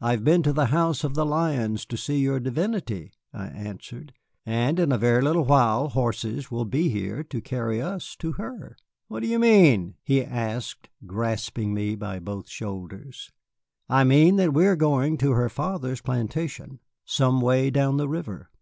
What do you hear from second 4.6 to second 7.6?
in a very little while horses will be here to